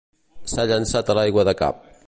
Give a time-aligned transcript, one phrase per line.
[0.53, 1.89] S'ha llançat a l'aigua de cap.